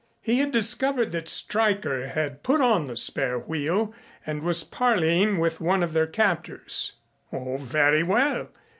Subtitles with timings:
[0.19, 3.93] He had discovered that Stryker had put on the spare wheel
[4.25, 6.93] and was parleying with one of their captors.
[7.31, 8.49] "Oh, very well.